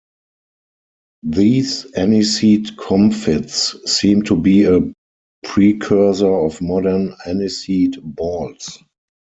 [1.21, 4.79] These aniseed comfits seem to be a
[5.43, 8.79] precursor of modern aniseed balls.